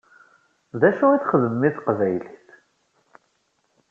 [0.79, 2.47] D acu i txedmem i teqbaylit?